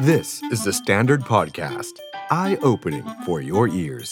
[0.00, 2.00] This is the Standard Podcast.
[2.30, 4.08] Eye-opening for your ears.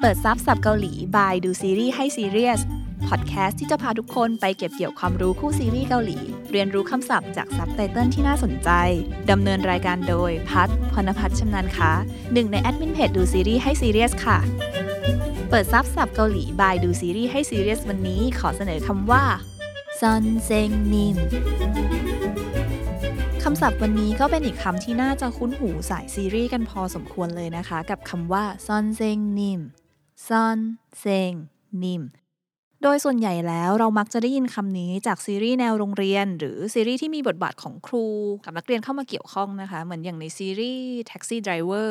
[0.00, 2.60] เปิดซับศัพท์เกาหลี by ดูซีรีส์ให้ซีเรียส
[3.08, 6.18] พอดแคสต์ที่จะพาทุกคนไปเก็บเกี่ยวความรู้คู่ซีรีส์เกาหลี
[6.52, 8.70] เรียนรู้คำศัพท์จากซับไตเติลที่น่าสนใจ
[9.30, 11.90] ดำเนินรายการโดย พัฒพรณพัฒน์ชำนาญค้า
[12.32, 14.38] หนึ่งในแอดมินเพจดูซีรีส์ให้ซีเรียสค่ะ
[15.50, 19.24] เปิดซับศัพท์เกาหลี by ดูซีรีส์ให้ซีเรียสวันนี้ ขอเสนอคำว่า
[20.00, 21.16] 선생님
[23.46, 29.60] คำศัพท์วันนี้ก็เป็นอีกคำที่น่าจะคุ้นหูสายซีรีส์กันพอสมควรเลยนะคะ กับคำว่าซอนเซงนิม
[30.28, 30.58] ซอน
[31.00, 31.32] เซง
[31.82, 32.02] นิม
[32.82, 38.06] โดยส่วนใหญ่แล้วเรามักจะได้ยินคำนี้จากซีรีส์แนวโรงเรียน หรือซีรีส์ที่มีบทบาทของครู
[38.44, 41.88] กับนักเรียนเข้ามาเกี่ยวข้องนะคะ เหมือนอย่างในซีรีส์ Taxi Driver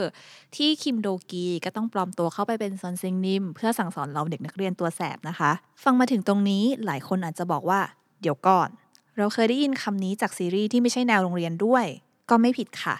[0.55, 5.51] ที่คิมโดกีก็ต้องปลอมตัวเข้าไปเป็นซอนเซงนิม เพื่อสั่งสอนเราเด็กนักเรียนตัวแสบนะคะ
[5.83, 7.79] ฟังมาถึงตรงนี้หลายคนอาจจะบอกว่า
[8.21, 8.69] เดี๋ยวก่อน
[9.17, 11.85] เราเคยได้ยินคำนี้จากซีรีส์ที่ไม่ใช่แนวโรงเรียนด้วย
[12.29, 12.95] ก็ไม่ผิดค่ะ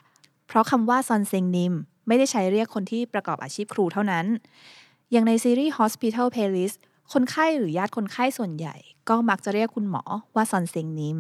[0.48, 1.74] เพราะคำว่าซอนเซงนิม
[2.08, 4.26] ไม่ได้ใช้เรียกคนที่ประกอบอาชีพครูเท่านั้น
[5.12, 6.78] อย่างในซีรีส์ Hospital Playlist
[7.14, 8.76] คนไข้หรือญาติคนไข้ส่วนใหญ่
[9.10, 10.04] ก็มักจะเรียกคุณหมอ
[10.36, 11.20] ว่าซอนเซงนิม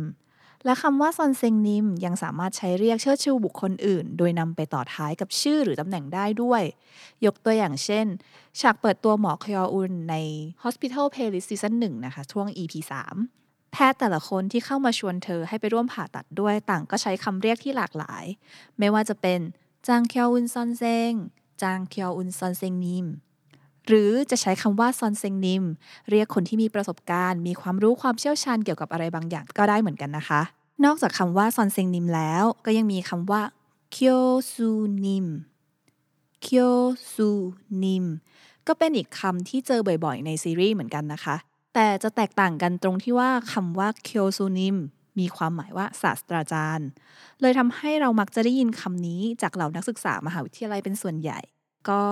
[0.66, 6.64] และคำว่าซอนเซงนิมยังสามารถใช้เรียกเชิดชูบุคคลอื่น โดยนำไปต่อท้ายกับชื่อหรือตำแหน่งได้ด้วย
[7.26, 8.06] ยกตัวอย่างเช่น
[8.60, 10.16] ฉากเปิดตัวหมอคยออุนใน
[10.64, 13.41] Hospital Playlist Season 1นะคะช่วง EP 3
[13.72, 18.26] แพทย์แต่ละคนที่เข้ามาชวนเธอให้ไปร่วมผ่าตัดด้วยต่างก็ใช้คำเรียกที่หลากหลาย
[18.80, 19.40] ไม่ว่าจะเป็น
[19.88, 21.14] จางเคียวอุนซอนเซง
[21.62, 23.08] จางเคียวอุนซอนเซงนิม
[23.88, 25.64] หรือจะใช้คำว่าซอนเซงนิม
[26.10, 30.42] เรียกคนที่มีประสบการณ์ มีความรู้ความเชี่ยวชาญเกี่ยวกับอะไรบางอย่างก็ได้เหมือนกันนะคะ
[30.86, 33.42] นอกจากคำว่าซอนเซงนิมแล้ว ก็ยังมีคำว่า
[33.92, 34.70] เคียวซู
[35.06, 35.28] นิม
[36.42, 36.76] เคียว
[37.14, 37.30] ซู
[37.84, 38.06] นิม
[38.68, 41.36] ก็เป็นอีกคำที่เจอบ่อยๆ ในซีรีส์เหมือนกันนะคะ
[41.74, 44.78] แต่จะแตกต่างกันตรงที่ว่าคำว่าเคียวซูนิม
[45.20, 46.88] มีความหมายว่าศาสตราจารย์
[47.42, 51.40] เลยทำให้เรามักจะได้ยินคำนี้จากเหล่านักศึกษามหาวิทยาลัยเป็นส่วนใหญ่
[51.90, 52.04] ก็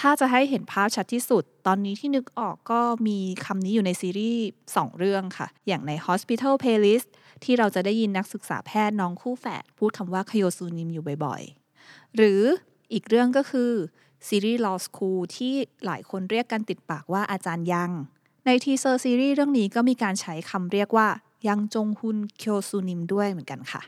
[0.00, 4.42] ถ้าจะให้เห็นภาพชัดที่สุด ตอนนี้ที่นึกออกก็มีคำนี้อยู่ในซีรีส์
[4.74, 7.08] 2 เรื่องค่ะ อย่างใน Hospital Playlist
[7.44, 12.42] ที่เราจะได้ยินนักศึกษาแพทย์น้องคู่แฝดพูดคำว่าคโยซูนิมอยู่บ่อยๆ หรือ
[12.92, 13.72] อีกเรื่องก็คือ
[14.28, 15.54] ซีรีส์ Law School ที่
[15.86, 17.90] หลายคนเรียกกันติดปากว่าอาจารย์ยัง
[18.46, 21.08] ใน teaser ซีรีส์เรื่องนี้ก็มีการใช้คำเรียกว่า
[21.48, 23.82] ยังจงฮุน 교수님 ด้วยเหมือนกันค่ะ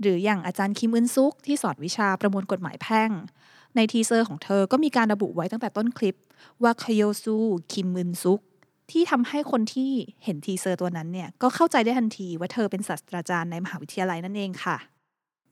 [0.00, 3.10] หรืออย่างอาจารย์คิมอึนซุกที่สอนวิชาประมวลกฎหมายแพ่ง
[3.76, 6.16] ใน teaser ของเธอก็มีการระบุไว้ตั้งแต่ต้นคลิป
[6.62, 7.36] ว่า교수
[7.72, 8.40] คิมอึนซุก
[8.90, 9.92] ที่ทำให้คนที่
[10.24, 14.76] เห็น teaser ตัวนั้นเนี่ยก็เข้าใจได้ทันทีว่าเธอเป็นศาสตราจารย์ในมหาวิทยาลัยนั่นเองค่ะ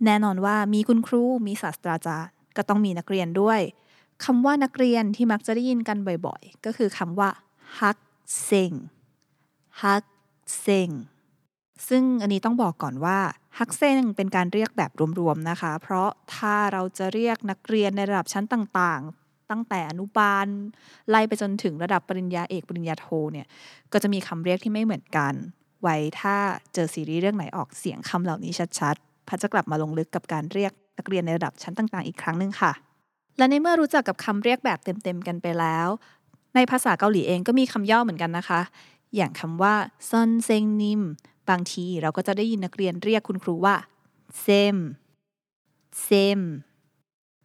[0.05, 3.61] แน่นอนว่ามีคุณครูมีศาสตราจารย์ ก็ต้องมีนักเรียนด้วย
[4.25, 7.31] คำว่านักเรียนที่มักจะได้ยินกันบ่อยๆ ก็คือคำว่า
[7.79, 7.99] ฮัก
[8.43, 8.73] เซง
[9.83, 10.05] ฮัก
[10.61, 10.91] เซง
[11.89, 13.19] ซึ่งอันนี้ต้องบอกก่อนว่า
[13.59, 14.91] ฮักเซงเป็นการเรียกแบบ
[15.21, 20.47] รวมๆนะคะ เพราะถ้าเราจะเรียกนักเรียนในระดับชั้นต่างๆ ตั้งแต่อนุบาล
[21.11, 23.47] ไล่ไปจนถึงระดับปริญญาเอกปริญญาโทเนี่ย
[23.93, 25.35] ก็จะมีคำเรียกที่ไม่เหมือนกัน
[25.83, 26.37] ไว้ถ้า
[26.75, 32.73] เจอซีรีส์เรื่องไหนออกเสียงคำเหล่านี้ชัดๆพัชจะกลับมาลงลึกกับการเรียกนักเรียนในระดับชั้นต่างๆ อีกครั้งหนึ่งค่ะ
[33.39, 35.89] และในเมื่อรู้จักกับคำเรียกแบบเต็มๆกันไปแล้ว
[36.55, 38.61] ในภาษาเกาหลีเองก็มีคำย่อเหมือนกันนะคะ
[39.17, 39.75] อย่างคำว่า
[40.11, 41.03] 선생님
[41.51, 43.77] บางทีเราก็จะได้ยินนักเรียนเรียกคุณครูว่า
[44.41, 44.77] 쌤
[46.05, 46.41] 쌤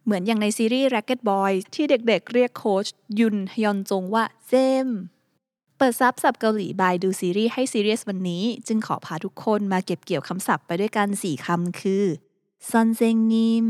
[0.04, 2.86] เหมือนอย่างในซีรีส์ Racket Boy ที่เด็กๆ เรียกโค้ช
[3.18, 4.52] ยุนฮยอนจงว่าเซ
[4.86, 4.88] ม
[5.76, 12.04] เปิดซับศัพท์เกาหลี by ดูซีรีส์ให้ซีเรียสวันนี้ จึงขอพาทุกคนมาเก็บเกี่ยวคำศัพท์ไปด้วยกัน 4คำคือ
[12.70, 13.64] 선생님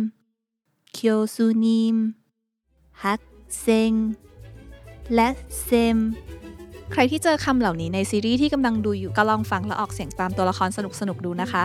[0.94, 1.96] 교수님
[3.04, 3.92] 학생
[5.14, 5.28] และ
[5.64, 5.98] 쌤
[6.92, 10.78] ใครที่เจอคำเหล่านี้ในซีรีส์ที่กำลังดูอยู่ก็ลองฟังและออกเสียงตามตัวละครส
[11.08, 11.64] นุกๆดูนะคะ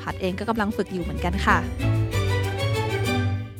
[0.00, 1.58] พัดเองก็กำลังฝึกอยู่เหมือนกันค่ะ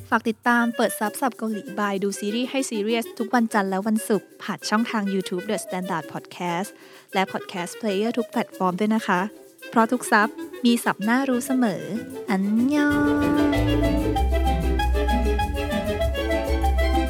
[0.09, 6.69] ฝากติดตามเปิดซับศัพท์เกาหลี by ดูซีรีส์ให้ซีเรียสทุกวันจันทร์และวันศุกร์ผ่านช่องทาง YouTube The Standard Podcast
[7.15, 9.21] และ Podcast Player ทุกแพลตฟอร์มด้วยนะคะ
[9.71, 10.29] เพราะทุกซับ
[10.65, 11.83] มีสับหน้ารู้เสมอ
[12.31, 12.43] อัน
[12.75, 12.91] ยอ
[13.25, 13.59] ง